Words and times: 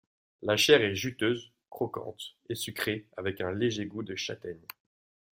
La 0.41 0.57
chair 0.57 0.81
est 0.81 0.95
juteuse, 0.95 1.53
croquante 1.69 2.35
et 2.49 2.55
sucrée, 2.55 3.05
avec 3.17 3.39
un 3.39 3.51
léger 3.51 3.85
goût 3.85 4.01
de 4.01 4.15
châtaigne. 4.15 4.65